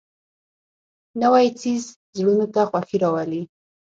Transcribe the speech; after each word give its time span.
نوی 1.21 1.47
څېز 1.59 1.83
زړونو 2.17 2.45
ته 2.53 2.61
خوښي 2.69 2.97
راولي 3.03 3.41